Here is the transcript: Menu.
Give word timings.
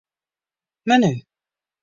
Menu. 0.87 1.11